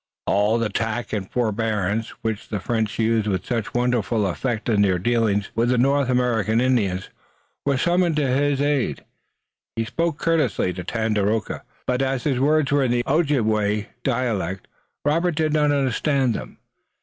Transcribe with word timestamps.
All 0.25 0.57
the 0.57 0.69
tact 0.69 1.13
and 1.13 1.29
forbearance 1.29 2.09
which 2.23 2.49
the 2.49 2.59
French 2.59 2.97
used 2.97 3.27
with 3.27 3.45
such 3.45 3.71
wonderful 3.75 4.25
effect 4.25 4.67
in 4.67 4.81
their 4.81 4.97
dealings 4.97 5.51
with 5.53 5.69
the 5.69 5.77
North 5.77 6.09
American 6.09 6.59
Indians 6.59 7.09
were 7.67 7.77
summoned 7.77 8.15
to 8.15 8.25
his 8.27 8.59
aid. 8.63 9.05
He 9.75 9.85
spoke 9.85 10.17
courteously 10.17 10.73
to 10.73 10.83
Tandakora, 10.83 11.61
but, 11.85 12.01
as 12.01 12.23
his 12.23 12.39
words 12.39 12.71
were 12.71 12.85
in 12.85 12.89
the 12.91 13.05
Ojibway 13.05 13.89
dialect, 14.01 14.67
Robert 15.05 15.35
did 15.35 15.53
not 15.53 15.71
understand 15.71 16.33
them. 16.33 16.57